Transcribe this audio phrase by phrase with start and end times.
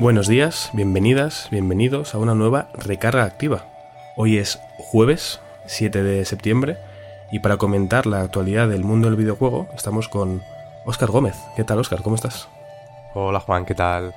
[0.00, 3.64] Buenos días, bienvenidas, bienvenidos a una nueva recarga activa.
[4.16, 6.78] Hoy es jueves 7 de septiembre
[7.30, 10.42] y para comentar la actualidad del mundo del videojuego estamos con
[10.86, 11.36] Óscar Gómez.
[11.54, 12.02] ¿Qué tal Óscar?
[12.02, 12.48] ¿Cómo estás?
[13.14, 14.14] Hola Juan, ¿qué tal?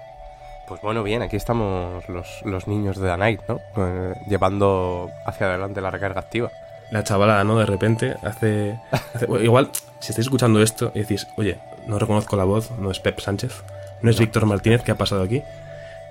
[0.68, 3.60] Pues bueno, bien, aquí estamos los, los niños de The Night, ¿no?
[3.76, 6.50] Eh, llevando hacia adelante la recarga activa.
[6.92, 7.58] La chavalada, ¿no?
[7.60, 8.80] De repente hace...
[8.92, 9.70] hace- bueno, igual,
[10.00, 13.64] si estáis escuchando esto y decís, oye, no reconozco la voz, no es Pep Sánchez,
[14.02, 15.44] no es Víctor Martínez, ¿qué ha pasado aquí?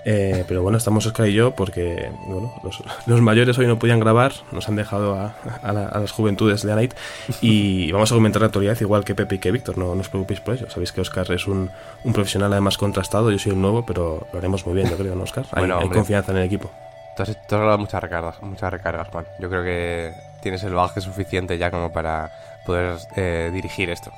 [0.05, 4.01] Eh, pero bueno, estamos Óscar y yo porque bueno, los, los mayores hoy no podían
[4.01, 6.93] grabar, nos han dejado a, a la- a las juventudes de Night
[7.41, 10.09] y vamos a comentar la actualidad igual que Pepe y que Víctor, no, no os
[10.09, 10.69] preocupéis por ello.
[10.71, 11.71] Sabéis que Óscar es un,
[12.03, 15.15] un profesional además contrastado, yo soy el nuevo, pero lo haremos muy bien, yo creo,
[15.15, 15.45] ¿no, Óscar?
[15.53, 15.99] Hay, Bueno, hay hombre.
[15.99, 16.69] confianza en el equipo.
[17.17, 19.27] Tú has, tú has muchas recargas, muchas recargas, Juan.
[19.39, 22.33] Yo creo que tienes el bagaje suficiente ya como para
[22.67, 24.11] poder eh, dirigir esto.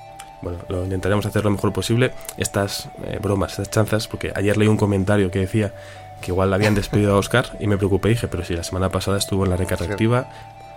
[0.45, 2.13] Bueno, lo intentaremos hacer lo mejor posible.
[2.37, 5.73] Estas eh, bromas, estas chanzas, porque ayer leí un comentario que decía
[6.21, 8.91] que igual habían despedido a Oscar y me preocupé y dije, pero si la semana
[8.91, 10.29] pasada estuvo en la recarga activa.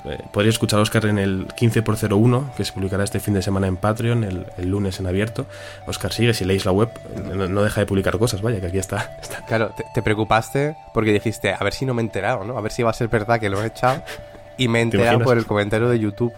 [0.06, 3.34] Eh, podría escuchar a Oscar en el 15 por 01 que se publicará este fin
[3.34, 5.48] de semana en Patreon, el, el lunes en abierto.
[5.86, 6.90] Oscar sigue, si leéis la web,
[7.34, 9.18] no, no deja de publicar cosas, vaya, que aquí está.
[9.22, 9.44] está.
[9.46, 12.58] Claro, te, te preocupaste porque dijiste, a ver si no me he enterado, ¿no?
[12.58, 14.02] A ver si va a ser verdad que lo he echado.
[14.56, 16.34] Y me he enterado por el comentario de YouTube.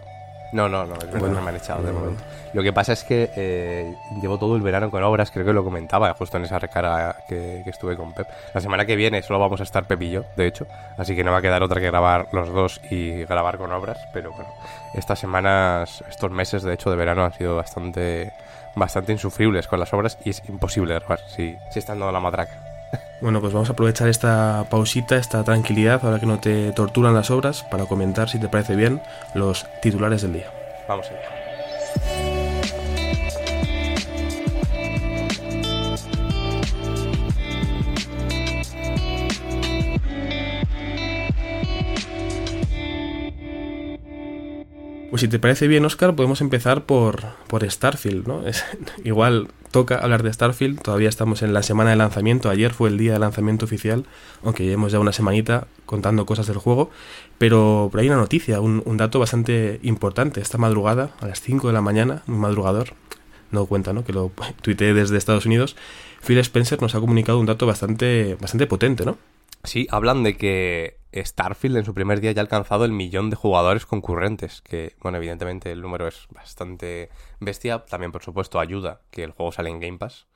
[0.51, 2.23] No, no, no, es verdad, Bueno, no me han echado de momento.
[2.53, 5.63] Lo que pasa es que eh, llevo todo el verano con obras, creo que lo
[5.63, 8.27] comentaba justo en esa recarga que, que estuve con Pep.
[8.53, 10.65] La semana que viene solo vamos a estar Pep y yo, de hecho,
[10.97, 13.99] así que no va a quedar otra que grabar los dos y grabar con obras,
[14.13, 14.49] pero bueno,
[14.95, 18.31] estas semanas, estos meses de hecho de verano han sido bastante
[18.75, 22.68] bastante insufribles con las obras y es imposible grabar si, si están dando la matraca.
[23.21, 27.29] Bueno, pues vamos a aprovechar esta pausita, esta tranquilidad, ahora que no te torturan las
[27.31, 29.01] obras, para comentar, si te parece bien,
[29.33, 30.51] los titulares del día.
[30.87, 32.28] Vamos allá.
[45.09, 48.45] Pues si te parece bien, Oscar, podemos empezar por, por Starfield, ¿no?
[48.45, 48.63] Es,
[49.03, 52.97] igual toca hablar de Starfield, todavía estamos en la semana de lanzamiento, ayer fue el
[52.99, 54.05] día de lanzamiento oficial,
[54.43, 56.91] aunque llevamos ya una semanita contando cosas del juego,
[57.39, 61.67] pero, pero hay una noticia, un, un dato bastante importante, esta madrugada, a las 5
[61.67, 62.93] de la mañana, muy madrugador,
[63.51, 64.05] no cuenta, ¿no?
[64.05, 64.31] Que lo
[64.61, 65.75] tuiteé desde Estados Unidos,
[66.23, 69.17] Phil Spencer nos ha comunicado un dato bastante, bastante potente, ¿no?
[69.63, 73.35] Sí, hablan de que Starfield en su primer día ya ha alcanzado el millón de
[73.35, 77.09] jugadores concurrentes, que, bueno, evidentemente el número es bastante
[77.39, 80.27] bestia, también por supuesto ayuda que el juego sale en Game Pass.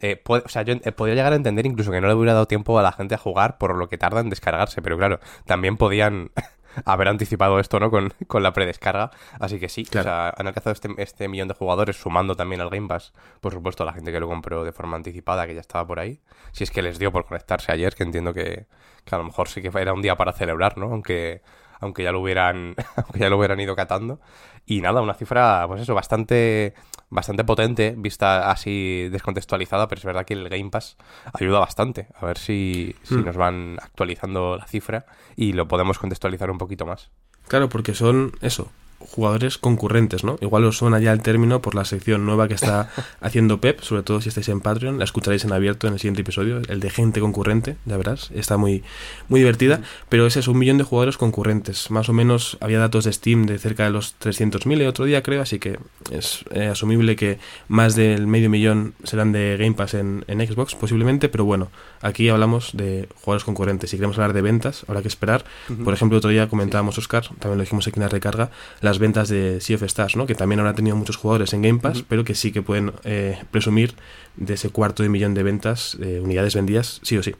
[0.00, 2.46] Eh, o sea, yo eh, podría llegar a entender incluso que no le hubiera dado
[2.46, 5.76] tiempo a la gente a jugar por lo que tarda en descargarse, pero claro, también
[5.76, 6.30] podían
[6.84, 7.90] haber anticipado esto, ¿no?
[7.90, 10.08] Con, con la predescarga, así que sí, Claro.
[10.08, 13.52] o sea, han alcanzado este, este millón de jugadores sumando también al Game Pass, por
[13.52, 16.20] supuesto, a la gente que lo compró de forma anticipada, que ya estaba por ahí,
[16.52, 18.66] si es que les dio por conectarse ayer, que entiendo que,
[19.04, 20.86] que a lo mejor sí que era un día para celebrar, ¿no?
[20.86, 21.42] Aunque,
[21.80, 24.20] aunque ya lo hubieran, aunque ya lo hubieran ido catando.
[24.66, 26.72] Y nada, una cifra, pues eso, bastante,
[27.10, 30.96] bastante potente, vista así descontextualizada, pero es verdad que el Game Pass
[31.34, 32.08] ayuda bastante.
[32.14, 33.24] A ver si, si Hmm.
[33.26, 35.04] nos van actualizando la cifra
[35.36, 37.10] y lo podemos contextualizar un poquito más.
[37.46, 38.72] Claro, porque son eso,
[39.10, 40.36] jugadores concurrentes, ¿no?
[40.40, 44.02] Igual os suena ya el término por la sección nueva que está haciendo Pep, sobre
[44.02, 46.90] todo si estáis en Patreon, la escucharéis en abierto en el siguiente episodio, el de
[46.90, 48.82] gente concurrente, ya verás, está muy,
[49.28, 53.04] muy divertida, pero es eso, un millón de jugadores concurrentes, más o menos había datos
[53.04, 55.78] de Steam de cerca de los 300.000 el otro día creo, así que
[56.10, 57.38] es eh, asumible que
[57.68, 61.70] más del medio millón serán de Game Pass en, en Xbox posiblemente, pero bueno,
[62.00, 65.44] aquí hablamos de jugadores concurrentes, si queremos hablar de ventas, habrá que esperar,
[65.84, 68.50] por ejemplo, otro día comentábamos, Oscar, también lo dijimos aquí en la recarga,
[68.80, 70.26] las ventas de Sea of Stars, ¿no?
[70.26, 73.42] que también habrá tenido muchos jugadores en Game Pass, pero que sí que pueden eh,
[73.50, 73.94] presumir
[74.36, 77.34] de ese cuarto de millón de ventas, de unidades vendidas, sí o sí.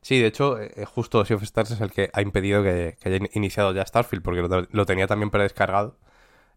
[0.00, 3.08] Sí, de hecho, eh, justo Sea of Stars es el que ha impedido que, que
[3.08, 5.96] haya in- iniciado ya Starfield, porque lo, lo tenía también predescargado.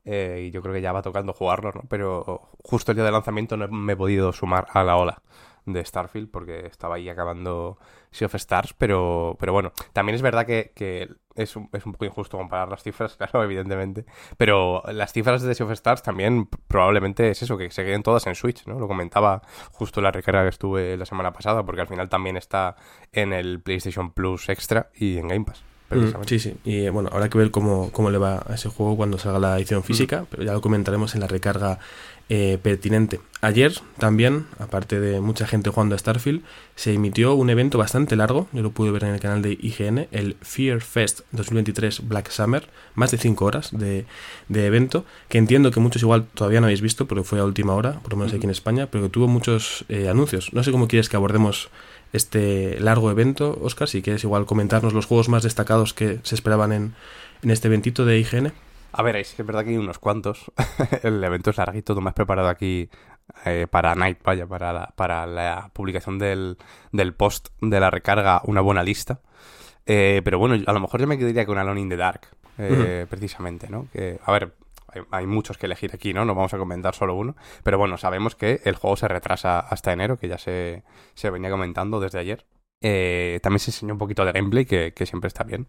[0.06, 1.84] eh, y yo creo que ya va tocando jugarlo, ¿no?
[1.90, 5.22] Pero justo el día de lanzamiento no me he podido sumar a la ola
[5.66, 7.78] de Starfield, porque estaba ahí acabando
[8.12, 11.94] Sea of Stars, pero, pero bueno, también es verdad que, que es, un, es un
[11.94, 14.06] poco injusto comparar las cifras, claro, evidentemente,
[14.38, 18.28] pero las cifras de Sea of Stars también probablemente es eso, que se queden todas
[18.28, 18.80] en Switch, ¿no?
[18.80, 19.42] Lo comentaba
[19.72, 22.76] justo la recarga que estuve la semana pasada, porque al final también está
[23.12, 25.71] en el PlayStation Plus Extra y en Game Pass.
[25.92, 26.56] Mm, sí, sí.
[26.64, 29.58] Y bueno, habrá que ver cómo, cómo le va a ese juego cuando salga la
[29.58, 31.80] edición física, pero ya lo comentaremos en la recarga
[32.34, 33.20] eh, pertinente.
[33.42, 36.44] Ayer también, aparte de mucha gente jugando a Starfield,
[36.76, 40.08] se emitió un evento bastante largo, yo lo pude ver en el canal de IGN,
[40.12, 44.06] el Fear Fest 2023 Black Summer, más de 5 horas de,
[44.48, 48.00] evento, que entiendo que muchos igual todavía no habéis visto, porque fue a última hora,
[48.00, 50.54] por lo menos aquí en España, pero que tuvo muchos eh, anuncios.
[50.54, 51.70] No sé cómo quieres que abordemos
[52.14, 56.72] este largo evento, Oscar, si quieres igual comentarnos los juegos más destacados que se esperaban
[56.72, 56.94] en,
[57.42, 58.54] en este eventito de IGN.
[58.94, 60.52] A ver, es verdad que hay unos cuantos.
[61.04, 62.90] el evento es larguito, tú me has preparado aquí
[63.46, 66.58] eh, para Night, vaya, para la, para la publicación del,
[66.92, 69.22] del post de la recarga, una buena lista.
[69.86, 72.22] Eh, pero bueno, a lo mejor yo me quedaría con Alone in the Dark,
[72.58, 73.88] eh, precisamente, ¿no?
[73.92, 74.54] Que, a ver,
[75.12, 76.26] hay, muchos que elegir aquí, ¿no?
[76.26, 77.36] No vamos a comentar solo uno.
[77.64, 80.84] Pero bueno, sabemos que el juego se retrasa hasta enero, que ya se,
[81.14, 82.46] se venía comentando desde ayer.
[82.84, 85.68] Eh, también se enseñó un poquito de gameplay, que, siempre está bien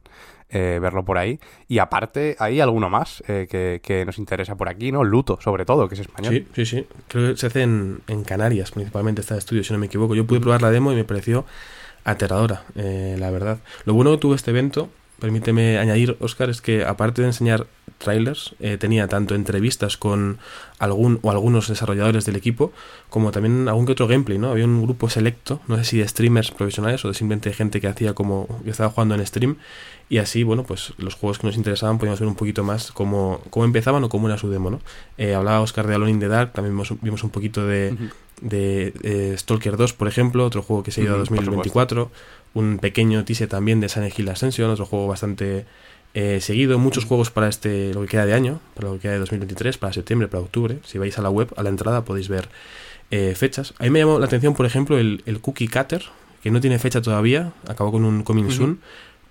[0.49, 1.39] eh, verlo por ahí.
[1.69, 3.47] Y aparte, hay alguno más eh,
[3.83, 5.05] que, nos interesa por aquí, ¿no?
[5.05, 6.33] Luto, sobre todo, que es español.
[6.33, 6.87] Sí, sí, sí.
[7.09, 10.15] Creo que se hace en, Canarias, principalmente, este estudio, si no me equivoco.
[10.15, 11.45] Yo pude probar la demo y me pareció
[12.05, 13.59] aterradora, la verdad.
[13.85, 14.89] Lo bueno que tuvo este evento
[15.23, 20.39] permíteme añadir, Oscar, es que aparte de enseñar trailers, eh, tenía tanto entrevistas con
[20.81, 22.73] algún o algunos desarrolladores del equipo,
[23.09, 24.51] como también algún que otro gameplay, ¿no?
[24.51, 27.87] Había un grupo selecto, no sé si de streamers profesionales o de simplemente gente que
[27.87, 29.59] hacía como que estaba jugando en stream,
[30.09, 33.41] y así, bueno, pues los juegos que nos interesaban podíamos ver un poquito más cómo,
[33.51, 34.81] cómo empezaban o cómo era su demo, ¿no?
[35.19, 37.97] Eh, hablaba Oscar de Alone in the Dark, también vimos, un poquito de,
[38.41, 42.11] de eh, Stalker 2, por ejemplo, otro juego que se ha ido a 2024
[42.55, 45.65] un pequeño teaser también de Silent Hill Ascension, otro juego bastante
[46.15, 46.79] eh, seguido.
[46.79, 49.79] Muchos juegos para este lo que queda de año, para lo que queda de 2023,
[49.79, 50.79] para septiembre, para octubre.
[50.85, 52.49] Si vais a la web, a la entrada podéis ver
[53.11, 53.75] eh, fechas.
[53.79, 56.05] A mí me llamó la atención, por ejemplo, el, Cookie Cutter,
[56.43, 58.81] que no tiene fecha todavía, acabó con un coming soon.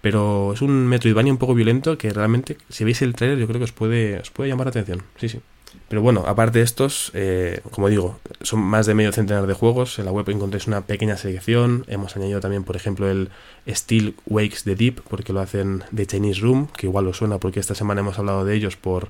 [0.02, 3.60] Pero es un Metroidvania un poco violento que realmente, si veis el trailer, yo creo
[3.60, 5.04] que os puede, os puede llamar la atención.
[5.18, 5.40] Sí, sí.
[5.88, 10.00] Pero bueno, aparte de estos, eh, como digo, son más de medio centenar de juegos.
[10.00, 11.84] En la web encontréis una pequeña selección.
[11.88, 13.30] Hemos añadido también, por ejemplo, el
[13.68, 17.60] Steel Wakes the Deep, porque lo hacen de Chinese Room, que igual os suena porque
[17.60, 19.10] esta semana hemos hablado de ellos por,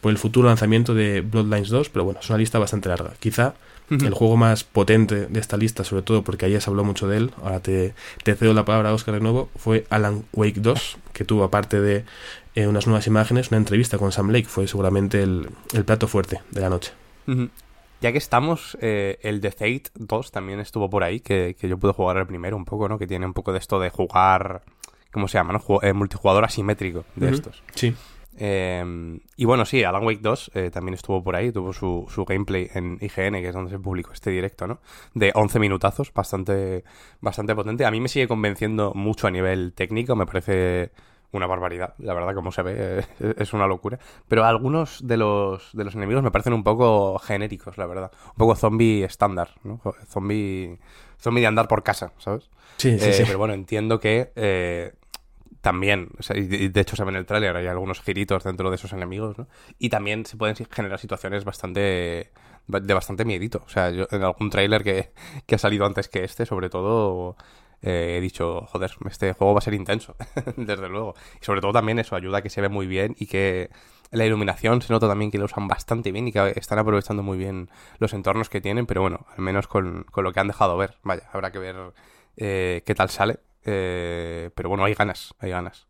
[0.00, 1.88] por el futuro lanzamiento de Bloodlines 2.
[1.88, 3.14] Pero bueno, es una lista bastante larga.
[3.18, 3.54] Quizá
[4.00, 7.18] el juego más potente de esta lista, sobre todo porque ayer se habló mucho de
[7.18, 7.94] él, ahora te,
[8.24, 11.80] te cedo la palabra a Oscar de nuevo, fue Alan Wake 2, que tuvo aparte
[11.80, 12.04] de
[12.54, 15.48] eh, unas nuevas imágenes, una entrevista con Sam Lake, fue seguramente el,
[15.84, 16.92] plato fuerte de la noche.
[18.00, 21.92] Ya que estamos, eh, el The Fate 2 también estuvo por ahí, que, yo pude
[21.92, 22.98] jugar el primero un poco, ¿no?
[22.98, 24.62] Que tiene un poco de esto de jugar,
[25.12, 25.52] ¿cómo se llama?
[25.52, 25.82] ¿no?
[25.82, 27.62] Eh, multijugador asimétrico de estos.
[27.74, 27.94] Sí.
[28.36, 32.70] Em, y bueno, sí, Alan Wake 2 también estuvo por ahí, tuvo su, su, gameplay
[32.74, 34.80] en IGN, que es donde se publicó este directo, ¿no?
[35.14, 36.84] De 11 minutazos, bastante,
[37.20, 37.84] bastante potente.
[37.84, 40.92] A mí me sigue convenciendo mucho a nivel técnico, me parece
[41.32, 43.04] una barbaridad, la verdad, como se ve,
[43.38, 43.98] es una locura.
[44.28, 48.12] Pero algunos de los, de los enemigos me parecen un poco genéricos, la verdad.
[48.28, 49.80] Un poco zombie estándar, ¿no?
[50.06, 50.78] Zombie,
[51.18, 52.50] zombie de andar por casa, ¿sabes?
[52.76, 53.22] Sí, sí, sí.
[53.26, 54.92] Pero bueno, entiendo que
[55.62, 58.92] también, y de hecho se ve en el tráiler, hay algunos giritos dentro de esos
[58.92, 59.48] enemigos, ¿no?
[59.78, 62.32] Y también se pueden generar situaciones bastante
[62.66, 63.62] de bastante miedito.
[63.64, 65.12] O sea, yo, en algún tráiler que,
[65.46, 67.36] que ha salido antes que este, sobre todo,
[67.80, 70.16] eh, he dicho, joder, este juego va a ser intenso,
[70.56, 71.14] desde luego.
[71.40, 73.70] Y sobre todo también eso ayuda a que se ve muy bien y que
[74.10, 77.38] la iluminación se nota también que lo usan bastante bien y que están aprovechando muy
[77.38, 80.98] bien los entornos que tienen, pero bueno, al menos con, lo que han dejado ver.
[81.02, 81.76] Vaya, habrá que ver
[82.36, 83.38] eh, qué tal sale.
[83.64, 85.86] Eh, pero bueno, hay ganas, hay ganas.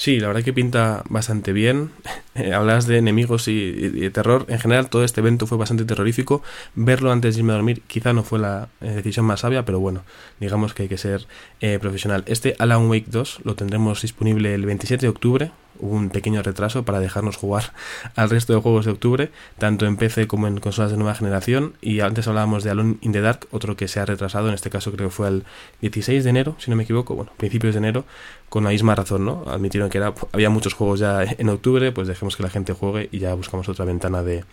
[0.00, 1.90] Sí, la verdad que pinta bastante bien.
[2.36, 4.46] Eh, hablas de enemigos y, de terror.
[4.48, 6.42] En general, todo este evento fue bastante terrorífico.
[6.76, 9.80] Verlo antes de irme a dormir quizá no fue la eh, decisión más sabia, pero
[9.80, 10.04] bueno,
[10.38, 11.26] digamos que hay que ser
[11.60, 12.22] eh, profesional.
[12.26, 16.84] Este Alan Wake 2 lo tendremos disponible el 27 de octubre, hubo un pequeño retraso
[16.84, 17.72] para dejarnos jugar
[18.16, 21.74] al resto de juegos de octubre, tanto en PC como en consolas de nueva generación.
[21.80, 24.70] Y antes hablábamos de Alone in the Dark, otro que se ha retrasado, en este
[24.70, 25.44] caso creo que fue el
[25.80, 28.04] 16 de enero, si no me equivoco, bueno, principios de enero,
[28.48, 29.44] con la misma razón, ¿no?
[29.46, 33.08] Admitieron que era, había muchos juegos ya en octubre, pues dejemos que la gente juegue
[33.12, 34.44] y ya buscamos otra ventana de,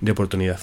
[0.00, 0.60] de oportunidad.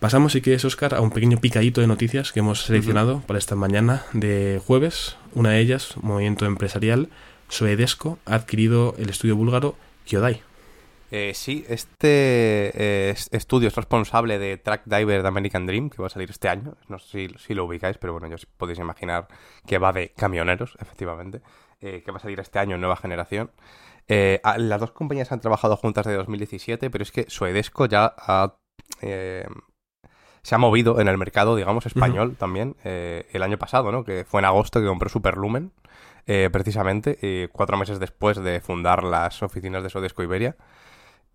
[0.00, 3.54] Pasamos, si quieres, Oscar, a un pequeño picadito de noticias que hemos seleccionado para esta
[3.54, 5.16] mañana de jueves.
[5.32, 7.08] Una de ellas, movimiento empresarial
[7.54, 10.42] Soedesco ha adquirido el estudio búlgaro Kyodai.
[11.12, 16.08] Eh, sí, este eh, estudio es responsable de Track Diver de American Dream, que va
[16.08, 16.74] a salir este año.
[16.88, 19.28] No sé si, lo ubicáis, pero bueno, ya os podéis imaginar
[19.68, 21.42] que va de camioneros, efectivamente.
[21.78, 23.52] que va a salir este año en nueva generación.
[24.08, 28.56] las dos compañías han trabajado juntas de 2017, pero es que Suedesco ya ha
[30.44, 34.04] se ha movido en el mercado, digamos, español también eh, el año pasado, ¿no?
[34.04, 35.72] Que fue en agosto que compró Superlumen,
[36.26, 40.56] eh, precisamente, eh, cuatro meses después de fundar las oficinas de Sodesco Iberia.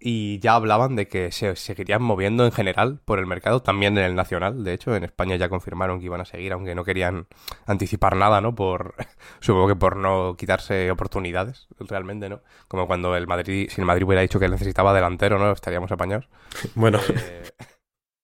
[0.01, 4.05] Y ya hablaban de que se seguirían moviendo en general por el mercado, también en
[4.05, 4.63] el nacional.
[4.63, 7.27] De hecho, en España ya confirmaron que iban a seguir, aunque no querían
[7.65, 8.55] anticipar nada, ¿no?
[8.55, 8.95] Por,
[9.41, 12.41] supongo que por no quitarse oportunidades, realmente, ¿no?
[12.69, 15.51] Como cuando el Madrid, si el Madrid hubiera dicho que necesitaba delantero, ¿no?
[15.51, 16.29] Estaríamos apañados.
[16.75, 16.99] Bueno.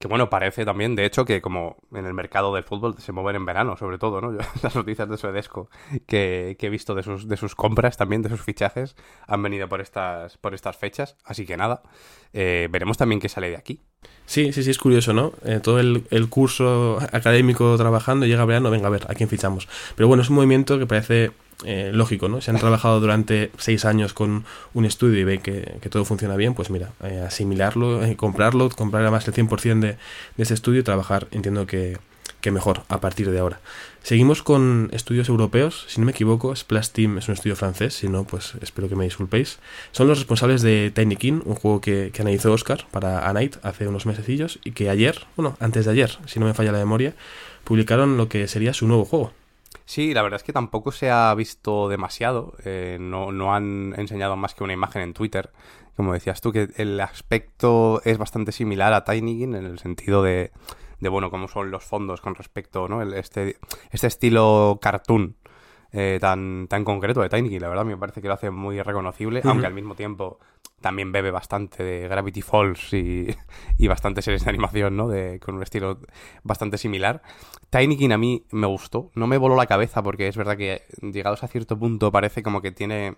[0.05, 3.37] Que bueno, parece también, de hecho, que como en el mercado del fútbol se mueven
[3.37, 4.37] en verano, sobre todo, ¿no?
[4.61, 5.67] las noticias de Suedesco
[6.05, 8.95] que, que, he visto de sus, de sus compras también, de sus fichajes,
[9.25, 11.17] han venido por estas, por estas fechas.
[11.25, 11.81] Así que nada,
[12.33, 13.81] eh, veremos también qué sale de aquí.
[14.27, 15.33] Sí, sí, sí, es curioso, ¿no?
[15.43, 19.67] Eh, todo el, el, curso académico trabajando, llega verano, venga a ver, a quién fichamos.
[19.95, 21.31] Pero bueno, es un movimiento que parece
[21.63, 22.41] eh, lógico, ¿no?
[22.41, 26.53] Si han trabajado durante seis años con un estudio y ven que, todo funciona bien,
[26.53, 29.97] pues mira, eh, asimilarlo, eh, comprarlo, comprar además el 100% de, de
[30.43, 31.97] ese estudio y trabajar, entiendo que,
[32.41, 33.61] que, mejor a partir de ahora.
[34.03, 38.09] Seguimos con estudios europeos, si no me equivoco, Splash Team es un estudio francés, si
[38.09, 39.59] no, pues espero que me disculpéis.
[39.93, 43.55] Son los responsables de Tiny King, un juego que, que analizó Oscar para A Night
[43.63, 46.79] hace unos mesecillos y que ayer, bueno, antes de ayer, si no me falla la
[46.79, 47.15] memoria,
[47.63, 49.31] publicaron lo que sería su nuevo juego.
[49.85, 52.55] Sí, la verdad es que tampoco se ha visto demasiado.
[52.65, 55.51] Eh, no, no han enseñado más que una imagen en Twitter.
[55.95, 60.51] Como decías tú, que el aspecto es bastante similar a Tiny en el sentido de,
[60.99, 63.01] de bueno, cómo son los fondos con respecto, ¿no?
[63.01, 63.57] El, este,
[63.91, 65.35] este estilo cartoon
[65.91, 69.41] eh, tan, tan concreto de Tiny la verdad me parece que lo hace muy reconocible,
[69.45, 70.39] aunque al mismo tiempo
[70.81, 73.27] también bebe bastante de Gravity Falls y,
[73.77, 75.07] y bastantes series de animación, ¿no?
[75.07, 75.99] De, con un estilo
[76.43, 77.21] bastante similar.
[77.69, 81.43] Tiny a mí me gustó, no me voló la cabeza porque es verdad que llegados
[81.43, 83.17] a cierto punto parece como que tiene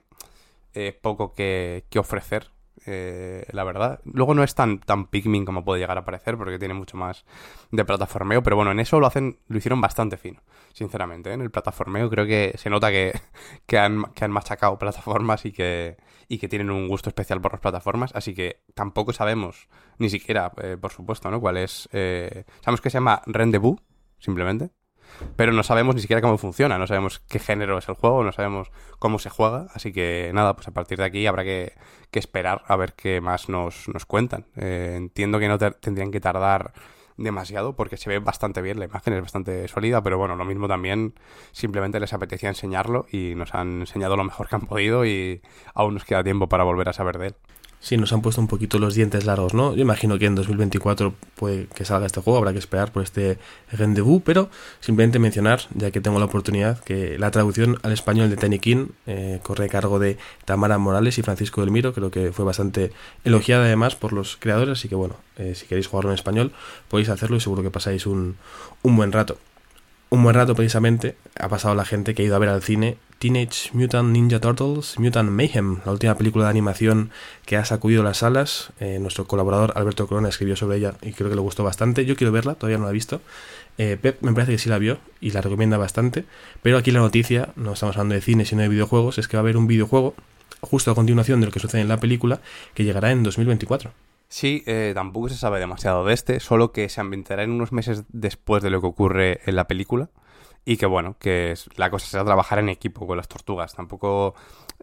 [0.73, 2.51] eh, poco que, que ofrecer
[2.85, 3.99] eh, la verdad.
[4.05, 7.25] Luego no es tan, tan Pikmin como puede llegar a parecer, porque tiene mucho más
[7.71, 10.41] de plataformeo, pero bueno, en eso lo hacen, lo hicieron bastante fino,
[10.73, 11.29] sinceramente.
[11.29, 11.33] ¿eh?
[11.33, 13.19] En el plataformeo creo que se nota que,
[13.65, 17.53] que, han, que han machacado plataformas y que, y que tienen un gusto especial por
[17.53, 19.67] las plataformas, así que tampoco sabemos,
[19.97, 21.39] ni siquiera, eh, por supuesto, ¿no?
[21.39, 21.89] Cuál es...
[21.91, 23.79] sabemos que se llama Rendezvous,
[24.19, 24.71] simplemente
[25.35, 28.31] pero no sabemos ni siquiera cómo funciona, no sabemos qué género es el juego, no
[28.31, 31.73] sabemos cómo se juega, así que nada, pues a partir de aquí habrá que,
[32.11, 34.47] esperar a ver qué más nos, nos cuentan.
[34.55, 36.73] Eh, entiendo que no tendrían que tardar
[37.17, 40.67] demasiado porque se ve bastante bien, la imagen es bastante sólida, pero bueno, lo mismo
[40.67, 41.13] también
[41.51, 45.41] simplemente les apetecía enseñarlo y nos han enseñado lo mejor que han podido y
[45.73, 47.35] aún nos queda tiempo para volver a saber de él.
[47.79, 49.75] Sí, nos han puesto un poquito los dientes largos, ¿no?
[49.75, 53.37] Yo imagino que en 2024 puede que salga este juego, habrá que esperar por este
[53.71, 58.35] rendezvous, pero simplemente mencionar, ya que tengo la oportunidad, que la traducción al español de
[58.35, 62.45] Tenikin eh, corre a cargo de Tamara Morales y Francisco del Miro, creo que fue
[62.45, 62.91] bastante
[63.23, 66.53] elogiada además por los creadores, así que bueno, eh, si queréis jugarlo en español
[66.89, 68.37] podéis hacerlo y seguro que pasáis un,
[68.81, 69.37] un buen rato.
[70.09, 72.97] Un buen rato precisamente ha pasado la gente que ha ido a ver al cine
[73.19, 77.11] Teenage Mutant Ninja Turtles, Mutant Mayhem, la última película de animación
[77.45, 78.71] que ha sacudido las salas.
[78.79, 82.05] Eh, nuestro colaborador Alberto Corona escribió sobre ella y creo que le gustó bastante.
[82.05, 83.19] Yo quiero verla, todavía no la he visto.
[83.77, 86.23] Eh, Pep me parece que sí la vio y la recomienda bastante.
[86.61, 89.41] Pero aquí la noticia, no estamos hablando de cine sino de videojuegos, es que va
[89.41, 90.15] a haber un videojuego
[90.61, 92.39] justo a continuación de lo que sucede en la película
[92.75, 93.91] que llegará en 2024.
[94.29, 98.03] Sí, eh, tampoco se sabe demasiado de este, solo que se ambientará en unos meses
[98.09, 100.09] después de lo que ocurre en la película
[100.65, 103.73] y que bueno, que la cosa será trabajar en equipo con las tortugas.
[103.73, 104.35] Tampoco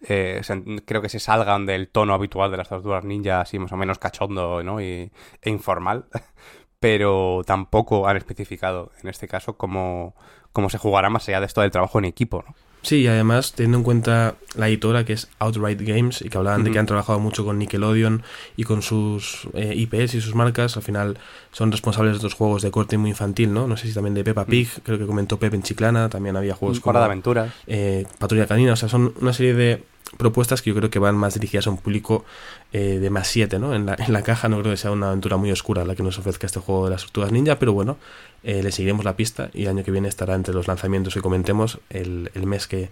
[0.08, 0.40] eh,
[0.86, 3.98] creo que se salgan del tono habitual de las tortugas ninja, así más o menos
[3.98, 4.80] cachondo ¿no?
[4.80, 6.06] y, e informal,
[6.80, 10.14] pero tampoco han especificado en este caso cómo,
[10.52, 12.44] cómo se jugará más allá de esto del trabajo en equipo.
[12.46, 12.54] ¿no?
[12.84, 16.64] Sí, y además, teniendo en cuenta la editora que es Outright Games y que hablaban
[16.64, 18.22] de que han trabajado mucho con Nickelodeon
[18.56, 21.18] y con sus eh, IPs y sus marcas, al final
[21.50, 23.66] son responsables de estos juegos de corte muy infantil, ¿no?
[23.66, 26.54] No sé si también de Peppa Pig, creo que comentó Pep en Chiclana, también había
[26.54, 26.98] juegos como...
[26.98, 27.52] de aventuras.
[27.66, 29.82] Eh, Patrulla Canina, o sea, son una serie de
[30.16, 32.24] propuestas que yo creo que van más dirigidas a un público
[32.72, 33.74] eh, de más 7, ¿no?
[33.74, 36.02] En la, en la, caja no creo que sea una aventura muy oscura la que
[36.02, 37.96] nos ofrezca este juego de las tortugas ninja, pero bueno,
[38.42, 41.20] eh, le seguiremos la pista y el año que viene estará entre los lanzamientos que
[41.20, 42.90] comentemos el, el mes que,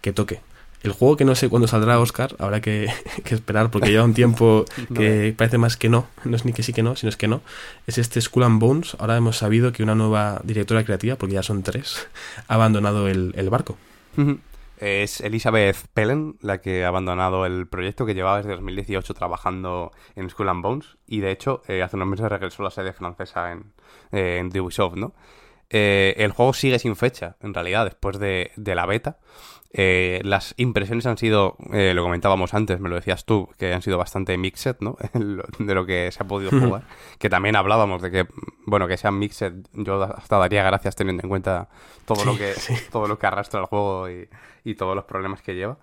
[0.00, 0.40] que, toque.
[0.82, 2.88] El juego que no sé cuándo saldrá, Oscar, habrá que,
[3.24, 6.62] que esperar porque lleva un tiempo que parece más que no, no es ni que
[6.62, 7.42] sí que no, sino es que no.
[7.86, 8.96] Es este Skull and Bones.
[8.98, 12.08] Ahora hemos sabido que una nueva directora creativa, porque ya son tres,
[12.48, 13.76] ha abandonado el, el barco.
[14.80, 20.30] Es Elizabeth Pellen la que ha abandonado el proyecto que llevaba desde 2018 trabajando en
[20.30, 23.52] Skull and Bones y de hecho eh, hace unos meses regresó a la sede francesa
[23.52, 23.74] en,
[24.10, 25.12] eh, en Ubisoft, ¿no?
[25.68, 29.18] Eh, el juego sigue sin fecha, en realidad, después de, de la beta.
[29.72, 33.82] Eh, las impresiones han sido, eh, lo comentábamos antes, me lo decías tú, que han
[33.82, 34.96] sido bastante mixed, ¿no?
[35.58, 36.82] de lo que se ha podido jugar.
[37.18, 38.26] que también hablábamos de que,
[38.66, 41.68] bueno, que sean mixed, yo hasta daría gracias teniendo en cuenta
[42.04, 42.52] todo, lo, que,
[42.90, 44.28] todo lo que arrastra el juego y,
[44.64, 45.78] y todos los problemas que lleva.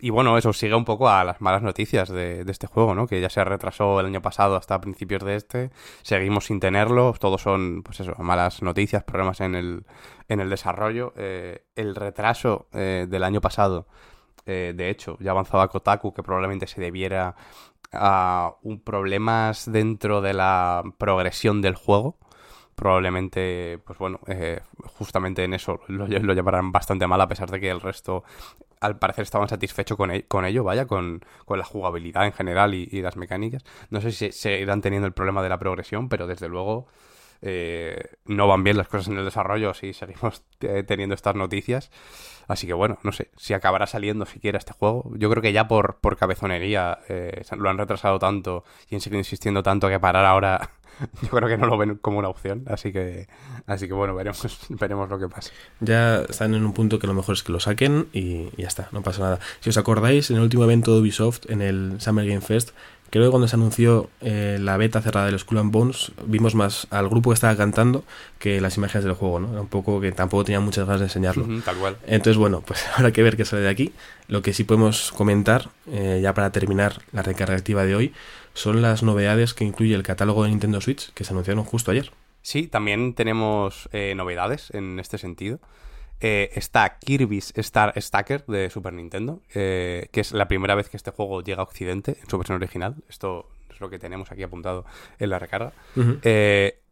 [0.00, 3.06] Y bueno, eso sigue un poco a las malas noticias de, este juego, ¿no?
[3.06, 5.70] Que ya se retrasó el año pasado hasta principios de este.
[6.02, 7.14] Seguimos sin tenerlo.
[7.18, 9.84] Todos son, pues eso, malas noticias, problemas en el,
[10.28, 11.12] en el desarrollo.
[11.16, 13.86] Eh, el retraso eh, del año pasado,
[14.46, 17.36] eh, de hecho, ya avanzaba Kotaku, que probablemente se debiera
[17.92, 22.18] a un problemas dentro de la progresión del juego
[22.80, 24.60] probablemente, pues bueno, eh,
[24.98, 28.24] justamente en eso lo, lo, llevarán bastante mal, a pesar de que el resto,
[28.80, 32.74] al parecer, estaban satisfechos con, el, con ello, vaya, con, con, la jugabilidad en general
[32.74, 33.64] y, y, las mecánicas.
[33.90, 36.86] No sé si se irán teniendo el problema de la progresión, pero desde luego
[37.42, 40.42] eh, no van bien las cosas en el desarrollo si seguimos
[40.86, 41.90] teniendo estas noticias.
[42.48, 45.10] Así que bueno, no sé si acabará saliendo siquiera este juego.
[45.16, 49.18] Yo creo que ya por, por cabezonería eh, lo han retrasado tanto y han seguido
[49.18, 50.70] insistiendo tanto que parar ahora
[51.22, 53.28] yo creo que no lo ven como una opción, así que
[53.66, 55.50] así que bueno, veremos, veremos lo que pasa.
[55.80, 58.88] Ya están en un punto que lo mejor es que lo saquen y, ya está,
[58.92, 59.40] no pasa nada.
[59.60, 62.70] Si os acordáis, en el último evento de Ubisoft, en el Summer Game Fest,
[63.10, 66.54] creo que cuando se anunció eh, la beta cerrada de los Skull and Bones, vimos
[66.54, 68.04] más al grupo que estaba cantando
[68.38, 69.52] que las imágenes del juego, ¿no?
[69.52, 71.44] Era un poco que tampoco tenía muchas ganas de enseñarlo.
[71.44, 71.96] Uh -huh, tal cual.
[72.06, 73.92] Entonces, bueno, pues habrá que ver qué sale de aquí.
[74.28, 78.12] Lo que sí podemos comentar, eh, ya para terminar la recarga activa de hoy,
[78.54, 82.12] son las novedades que incluye el catálogo de Nintendo Switch que se anunciaron justo ayer.
[82.42, 85.58] Sí, también tenemos eh, novedades en este sentido.
[86.20, 90.96] Eh, está Kirby's Star Stacker de Super Nintendo, eh, que es la primera vez que
[90.96, 92.96] este juego llega a Occidente en su versión original.
[93.08, 94.84] Esto es lo que tenemos aquí apuntado
[95.18, 95.72] en la recarga.
[95.96, 96.20] Uh -huh.
[96.22, 96.82] eh,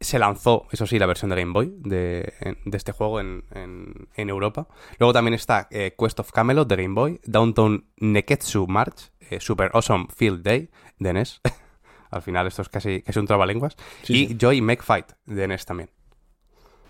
[0.00, 4.08] se lanzó, eso sí, la versión de Game Boy de, de este juego en, en,
[4.14, 4.66] en, Europa.
[4.98, 10.42] Luego también está Quest of Camelot de Game Boy, Downtown Neketsu March, Super Awesome Field
[10.42, 11.42] Day de NES.
[12.10, 13.76] Al final esto es casi, casi un trabalenguas.
[14.02, 14.36] Sí, y sí.
[14.40, 15.90] Joy Make Fight de NES también.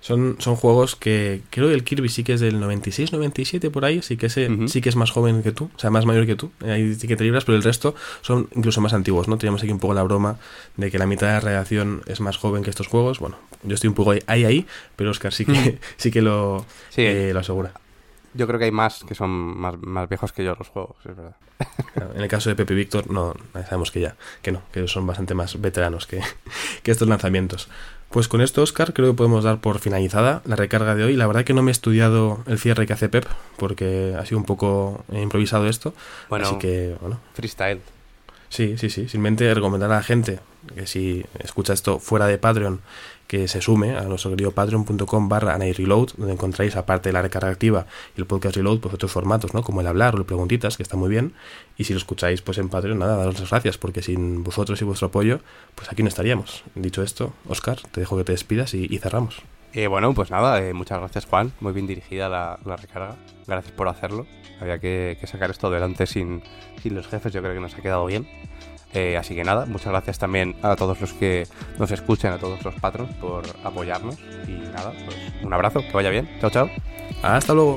[0.00, 3.84] Son, son juegos que creo que el Kirby sí que es del 96, 97 por
[3.84, 4.68] ahí, sí que, ese, uh -huh.
[4.68, 7.06] sí que es más joven que tú, o sea, más mayor que tú, ahí sí
[7.06, 9.36] que te libras, pero el resto son incluso más antiguos, ¿no?
[9.36, 10.38] Teníamos aquí un poco la broma
[10.76, 13.74] de que la mitad de la redacción es más joven que estos juegos, bueno, yo
[13.74, 17.02] estoy un poco ahí, ahí, ahí pero Oscar sí que, sí que lo, sí.
[17.02, 17.72] Eh, lo asegura.
[18.32, 21.16] Yo creo que hay más que son más, más viejos que yo los juegos, es
[21.16, 21.36] verdad.
[22.14, 25.06] En el caso de Pepe y Víctor, no, sabemos que ya, que no, que son
[25.06, 26.22] bastante más veteranos que,
[26.82, 27.68] que estos lanzamientos.
[28.10, 31.16] Pues con esto, Oscar, creo que podemos dar por finalizada la recarga de hoy.
[31.16, 33.24] La verdad que no me he estudiado el cierre que hace Pep,
[33.56, 35.94] porque ha sido un poco improvisado esto.
[36.28, 37.20] Bueno, así que, bueno.
[37.34, 37.80] Freestyle.
[38.50, 39.08] Sí, sí, sí.
[39.08, 40.40] Simplemente recomendar a la gente
[40.74, 42.80] que si escucha esto fuera de Patreon,
[43.28, 47.48] que se sume a nuestro querido patreon.com barra reload, donde encontráis, aparte de la recarga
[47.48, 47.86] activa
[48.16, 49.62] y el podcast reload, pues otros formatos, ¿no?
[49.62, 51.32] Como el hablar o el preguntitas, que está muy bien.
[51.78, 54.84] Y si lo escucháis pues en Patreon, nada, daros las gracias, porque sin vosotros y
[54.84, 55.38] vuestro apoyo,
[55.76, 56.64] pues aquí no estaríamos.
[56.74, 59.42] Dicho esto, Oscar, te dejo que te despidas y, y cerramos.
[59.72, 63.72] Eh, bueno, pues nada, eh, muchas gracias Juan, muy bien dirigida la, la recarga, gracias
[63.72, 64.26] por hacerlo.
[64.60, 66.42] Había que, que sacar esto adelante sin,
[66.82, 68.26] sin los jefes, yo creo que nos ha quedado bien.
[68.92, 71.46] Eh, así que nada, muchas gracias también a todos los que
[71.78, 74.18] nos escuchan, a todos los patrons por apoyarnos.
[74.48, 76.28] Y nada, pues un abrazo, que vaya bien.
[76.40, 76.70] Chao, chao.
[77.22, 77.76] Hasta luego.